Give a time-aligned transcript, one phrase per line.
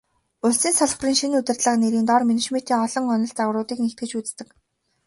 [0.45, 4.49] Улсын салбарын шинэ удирдлага нэрийн доор менежментийн олон онол, загваруудыг нэгтгэж үздэг.